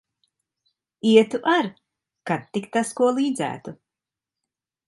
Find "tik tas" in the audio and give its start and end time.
2.57-2.95